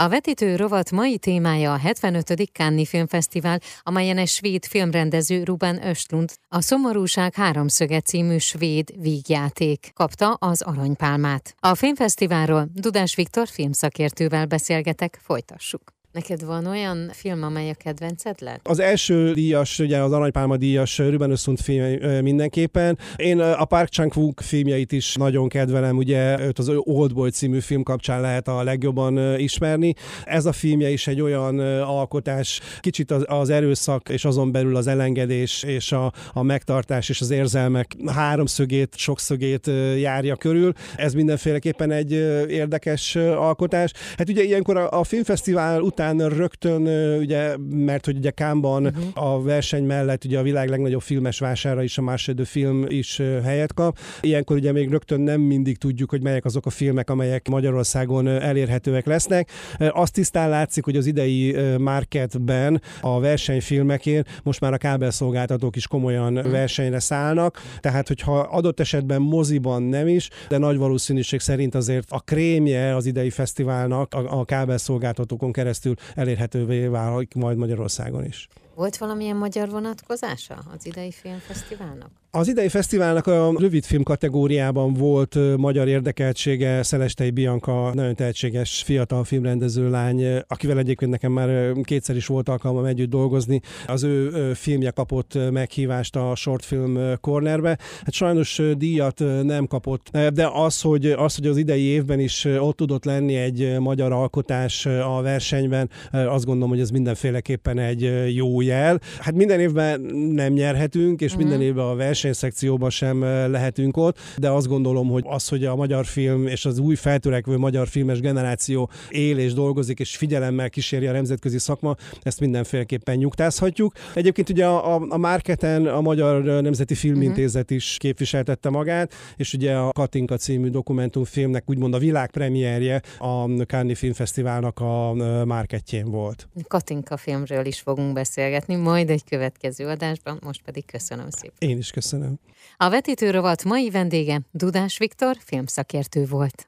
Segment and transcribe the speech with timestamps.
[0.00, 2.50] A vetítő rovat mai témája a 75.
[2.52, 10.32] Cannes Filmfesztivál, amelyen egy svéd filmrendező Ruben Östlund a Szomorúság háromszöge című svéd vígjáték kapta
[10.32, 11.54] az aranypálmát.
[11.60, 15.97] A filmfesztiválról Dudás Viktor filmszakértővel beszélgetek, folytassuk.
[16.18, 18.60] Neked van olyan film, amely a kedvenced lett?
[18.68, 22.98] Az első díjas, ugye az Aranypálma díjas Ruben Östlund film mindenképpen.
[23.16, 27.82] Én a Park chang wook filmjeit is nagyon kedvelem, ugye őt az Oldboy című film
[27.82, 29.94] kapcsán lehet a legjobban ismerni.
[30.24, 34.86] Ez a filmje is egy olyan alkotás, kicsit az, az erőszak és azon belül az
[34.86, 40.72] elengedés és a, a megtartás és az érzelmek háromszögét, sokszögét járja körül.
[40.96, 42.12] Ez mindenféleképpen egy
[42.48, 43.92] érdekes alkotás.
[44.16, 46.82] Hát ugye ilyenkor a, a filmfesztivál után után rögtön,
[47.18, 49.04] ugye, mert hogy ugye Kámban uh-huh.
[49.14, 53.74] a verseny mellett ugye a világ legnagyobb filmes vására is a második film is helyet
[53.74, 53.98] kap.
[54.20, 59.06] Ilyenkor ugye még rögtön nem mindig tudjuk, hogy melyek azok a filmek, amelyek Magyarországon elérhetőek
[59.06, 59.50] lesznek.
[59.78, 66.36] Azt tisztán látszik, hogy az idei marketben a versenyfilmekért most már a kábelszolgáltatók is komolyan
[66.36, 66.52] uh-huh.
[66.52, 72.20] versenyre szállnak, tehát hogyha adott esetben moziban nem is, de nagy valószínűség szerint azért a
[72.20, 78.48] krémje az idei fesztiválnak a, a kábelszolgáltatókon keresztül keresztül elérhetővé válik majd Magyarországon is.
[78.78, 82.10] Volt valamilyen magyar vonatkozása az idei filmfesztiválnak?
[82.30, 86.82] Az idei fesztiválnak a rövidfilm kategóriában volt magyar érdekeltsége.
[86.82, 92.84] Szelestei Bianca, nagyon tehetséges fiatal filmrendező lány, akivel egyébként nekem már kétszer is volt alkalmam
[92.84, 93.60] együtt dolgozni.
[93.86, 97.78] Az ő filmje kapott meghívást a Short Film Cornerbe.
[98.02, 102.76] Hát sajnos díjat nem kapott, de az, hogy, az, hogy az idei évben is ott
[102.76, 109.00] tudott lenni egy magyar alkotás a versenyben, azt gondolom, hogy ez mindenféleképpen egy jó jel.
[109.18, 110.00] Hát minden évben
[110.32, 111.66] nem nyerhetünk, és minden mhm.
[111.66, 116.46] évben a versenyszekcióban sem lehetünk ott, de azt gondolom, hogy az, hogy a magyar film
[116.46, 121.58] és az új feltörekvő magyar filmes generáció él és dolgozik, és figyelemmel kíséri a nemzetközi
[121.58, 123.92] szakma, ezt mindenféleképpen nyugtázhatjuk.
[124.14, 129.74] Egyébként ugye a, a, a Marketen a Magyar Nemzeti Filmintézet is képviseltette magát, és ugye
[129.74, 135.12] a Katinka című dokumentumfilmnek úgymond a világpremierje a Cannes Filmfesztiválnak a
[135.44, 136.48] Marketjén volt.
[136.68, 141.68] Katinka filmről is fogunk beszélgetni beszélgetni, majd egy következő adásban, most pedig köszönöm szépen.
[141.68, 142.38] Én is köszönöm.
[142.76, 146.67] A vetítőrovat mai vendége Dudás Viktor filmszakértő volt.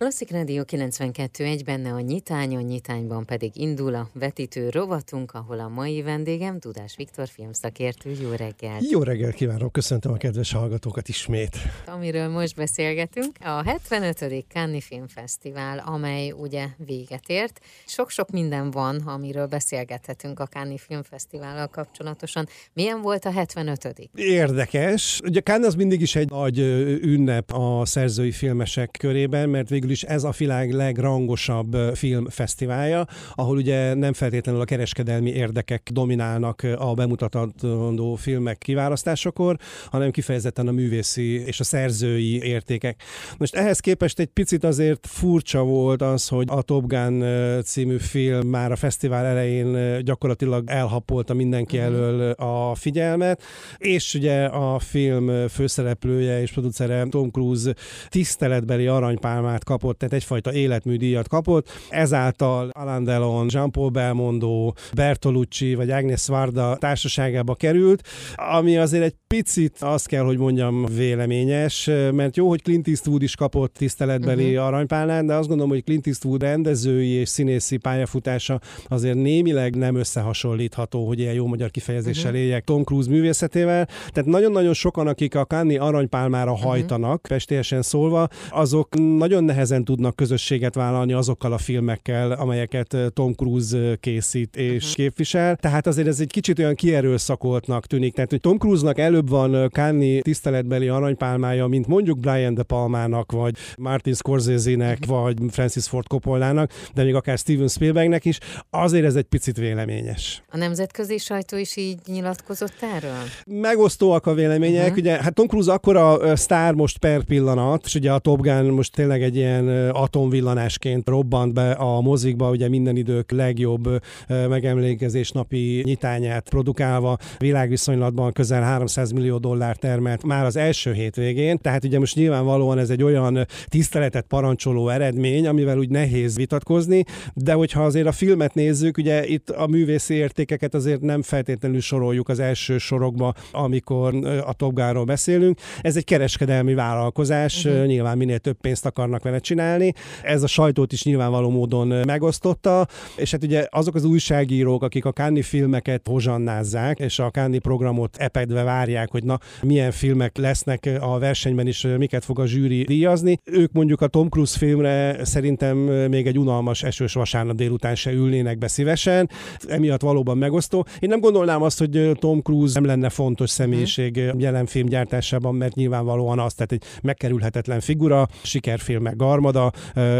[0.00, 5.58] Klasszik Rádió 92 egy benne a nyitány, a nyitányban pedig indul a vetítő rovatunk, ahol
[5.58, 8.10] a mai vendégem Dudás Viktor filmszakértő.
[8.22, 8.78] Jó reggel!
[8.90, 11.56] Jó reggel kívánok, köszöntöm a kedves hallgatókat ismét!
[11.86, 14.44] Amiről most beszélgetünk, a 75.
[14.48, 17.60] Cannes Filmfesztivál, amely ugye véget ért.
[17.86, 22.48] Sok-sok minden van, amiről beszélgethetünk a Cannes Filmfesztivállal kapcsolatosan.
[22.72, 25.20] Milyen volt a 75 Érdekes.
[25.24, 26.58] Ugye Cannes az mindig is egy nagy
[27.02, 33.94] ünnep a szerzői filmesek körében, mert végül is ez a világ legrangosabb filmfesztiválja, ahol ugye
[33.94, 39.56] nem feltétlenül a kereskedelmi érdekek dominálnak a bemutatandó filmek kiválasztásakor,
[39.90, 43.02] hanem kifejezetten a művészi és a szerzői értékek.
[43.38, 47.24] Most ehhez képest egy picit azért furcsa volt az, hogy a Top Gun
[47.62, 51.94] című film már a fesztivál elején gyakorlatilag elhapolta mindenki uh-huh.
[51.94, 53.42] elől a figyelmet,
[53.78, 57.74] és ugye a film főszereplője és producere Tom Cruise
[58.08, 61.68] tiszteletbeli aranypálmát kap kapott, tehát egyfajta életműdíjat kapott.
[61.88, 68.02] Ezáltal Alain Delon, Jean-Paul Belmondo, Bertolucci vagy Agnes Varda társaságába került,
[68.34, 73.36] ami azért egy picit azt kell, hogy mondjam véleményes, mert jó, hogy Clint Eastwood is
[73.36, 74.66] kapott tiszteletbeli uh-huh.
[74.66, 81.06] aranypálnát, de azt gondolom, hogy Clint Eastwood rendezői és színészi pályafutása azért némileg nem összehasonlítható,
[81.06, 82.40] hogy ilyen jó magyar kifejezéssel uh-huh.
[82.40, 83.84] éljek Tom Cruise művészetével.
[83.84, 86.66] Tehát nagyon-nagyon sokan, akik a Cannes aranypálmára uh-huh.
[86.66, 88.88] hajtanak, pestélyesen szólva, azok
[89.18, 94.92] nagyon nehezen nehezen tudnak közösséget vállalni azokkal a filmekkel, amelyeket Tom Cruise készít és uh-huh.
[94.92, 95.56] képvisel.
[95.56, 98.14] Tehát azért ez egy kicsit olyan kierőszakoltnak tűnik.
[98.14, 103.56] Tehát, hogy Tom Cruise-nak előbb van Cannes tiszteletbeli aranypálmája, mint mondjuk Brian De Palmának, vagy
[103.76, 105.22] Martin Scorsese-nek, uh-huh.
[105.22, 108.38] vagy Francis Ford Coppola-nak, de még akár Steven Spielbergnek is,
[108.70, 110.42] azért ez egy picit véleményes.
[110.48, 113.22] A nemzetközi sajtó is így nyilatkozott erről?
[113.46, 114.82] Megosztóak a vélemények.
[114.82, 114.98] Uh-huh.
[114.98, 118.92] Ugye, hát Tom Cruise akkora sztár most per pillanat, és ugye a Top Gun most
[118.92, 124.02] tényleg egy ilyen ilyen atomvillanásként robbant be a mozikba, ugye minden idők legjobb
[124.48, 131.58] megemlékezés napi nyitányát produkálva, világviszonylatban közel 300 200 millió dollár termelt már az első hétvégén,
[131.58, 137.04] tehát ugye most nyilvánvalóan ez egy olyan tiszteletet parancsoló eredmény, amivel úgy nehéz vitatkozni,
[137.34, 142.28] de hogyha azért a filmet nézzük, ugye itt a művészi értékeket azért nem feltétlenül soroljuk
[142.28, 144.14] az első sorokba, amikor
[144.46, 145.58] a Top Gun-ról beszélünk.
[145.80, 147.86] Ez egy kereskedelmi vállalkozás, uh-huh.
[147.86, 149.92] nyilván minél több pénzt akarnak vele csinálni.
[150.22, 152.86] Ez a sajtót is nyilvánvaló módon megosztotta,
[153.16, 158.16] és hát ugye azok az újságírók, akik a Cannes filmeket hozsannázzák, és a Cannes programot
[158.16, 163.38] epedve várják, hogy na, milyen filmek lesznek a versenyben is, miket fog a zsűri díjazni.
[163.44, 165.76] Ők mondjuk a Tom Cruise filmre szerintem
[166.08, 169.30] még egy unalmas esős vasárnap délután se ülnének be szívesen,
[169.68, 170.86] emiatt valóban megosztó.
[170.98, 176.38] Én nem gondolnám azt, hogy Tom Cruise nem lenne fontos személyiség jelen filmgyártásában, mert nyilvánvalóan
[176.38, 179.72] az, tehát egy megkerülhetetlen figura, sikerfilmek garmada,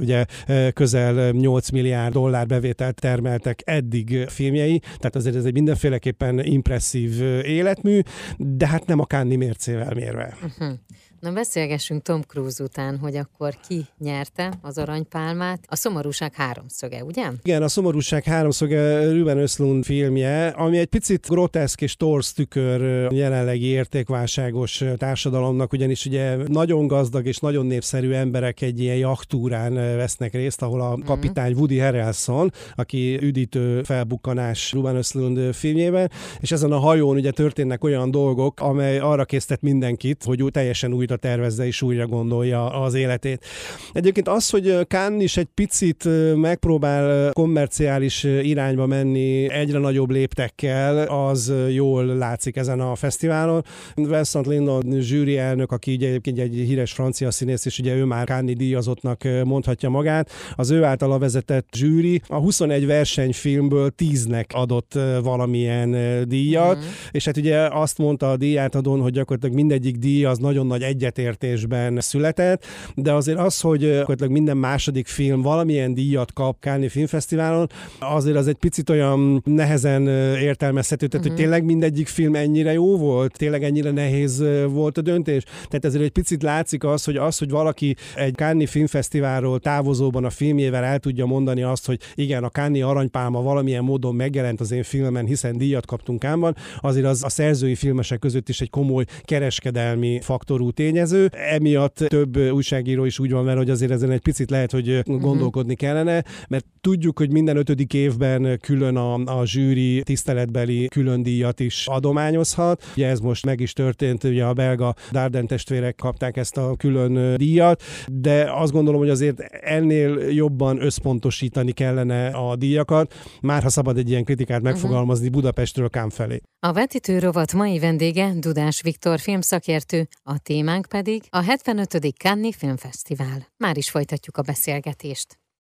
[0.00, 0.24] ugye
[0.72, 8.00] közel 8 milliárd dollár bevételt termeltek eddig filmjei, tehát azért ez egy mindenféleképpen impresszív életmű,
[8.36, 10.36] de hát nem a Cannes mércével mérve.
[10.42, 10.78] Uh-huh.
[11.26, 15.64] Na beszélgessünk Tom Cruise után, hogy akkor ki nyerte az aranypálmát.
[15.66, 17.30] A szomorúság háromszöge, ugye?
[17.42, 23.66] Igen, a szomorúság háromszöge Ruben Östlund filmje, ami egy picit groteszk és torz tükör jelenlegi
[23.66, 30.62] értékválságos társadalomnak, ugyanis ugye nagyon gazdag és nagyon népszerű emberek egy ilyen jachtúrán vesznek részt,
[30.62, 31.06] ahol a mhm.
[31.06, 37.84] kapitány Woody Harrelson, aki üdítő felbukkanás Ruben Östlund filmjében, és ezen a hajón ugye történnek
[37.84, 42.94] olyan dolgok, amely arra késztet mindenkit, hogy teljesen új újra tervezze és újra gondolja az
[42.94, 43.44] életét.
[43.92, 51.52] Egyébként az, hogy Kán is egy picit megpróbál kommerciális irányba menni egyre nagyobb léptekkel, az
[51.70, 53.64] jól látszik ezen a fesztiválon.
[53.94, 58.26] Vincent Lindon zsűri elnök, aki ugye egyébként egy híres francia színész, és ugye ő már
[58.26, 66.24] Káni díjazottnak mondhatja magát, az ő általa vezetett zsűri a 21 versenyfilmből 10-nek adott valamilyen
[66.28, 66.88] díjat, mm.
[67.10, 72.00] és hát ugye azt mondta a díjátadón, hogy gyakorlatilag mindegyik díj az nagyon nagy egyetértésben
[72.00, 72.64] született,
[72.94, 77.66] de azért az, hogy minden második film valamilyen díjat kap Káni Filmfesztiválon,
[77.98, 80.06] azért az egy picit olyan nehezen
[80.38, 81.36] értelmezhető, tehát uh-huh.
[81.36, 81.50] hogy mhm.
[81.50, 85.42] tényleg mindegyik film ennyire jó volt, tényleg ennyire nehéz volt a döntés.
[85.42, 90.30] Tehát ezért egy picit látszik az, hogy az, hogy valaki egy Káni Filmfesztiválról távozóban a
[90.30, 94.82] filmjével el tudja mondani azt, hogy igen, a Káni aranypálma valamilyen módon megjelent az én
[94.82, 100.20] filmemen, hiszen díjat kaptunk Kánban, azért az a szerzői filmesek között is egy komoly kereskedelmi
[100.22, 101.30] faktorú tényező.
[101.32, 105.20] Emiatt több újságíró is úgy van vele, hogy azért ezen egy picit lehet, hogy mhm.
[105.20, 111.60] gondolkodni kellene, mert tudjuk, hogy minden ötödik évben külön a, a zsűri tiszteletbeli külön díjat
[111.60, 112.84] is adományozhat.
[112.96, 117.36] Ugye ez most meg is történt, ugye a belga Darden testvérek kapták ezt a külön
[117.36, 123.96] díjat, de azt gondolom, hogy azért ennél jobban összpontosítani kellene a díjakat, már ha szabad
[123.96, 124.68] egy ilyen kritikát mhm.
[124.68, 126.40] megfogalmazni Budapestről Kám felé.
[126.66, 130.38] A vetítő rovat mai vendége Dudás Viktor filmszakértő, a
[130.76, 132.16] témánk pedig a 75.
[132.18, 133.46] Cannes Filmfesztivál.
[133.56, 135.38] Már is folytatjuk a beszélgetést.